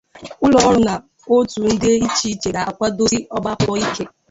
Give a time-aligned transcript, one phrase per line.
[0.43, 0.93] ụlọọrụ na
[1.35, 4.03] òtù dị iche iche ga-akwàdosi ọba akwụkwọ ike